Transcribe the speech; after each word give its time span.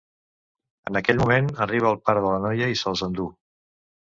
En 0.91 0.97
aquell 1.01 1.19
moment 1.19 1.51
arriba 1.67 1.91
el 1.91 2.01
pare 2.09 2.25
de 2.27 2.33
la 2.37 2.41
noia 2.49 2.73
i 2.77 2.81
se’ls 2.85 3.05
enduu. 3.11 3.31